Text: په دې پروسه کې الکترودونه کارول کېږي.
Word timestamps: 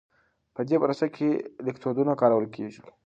په 0.55 0.61
دې 0.67 0.75
پروسه 0.81 1.07
کې 1.15 1.29
الکترودونه 1.61 2.13
کارول 2.21 2.45
کېږي. 2.55 2.81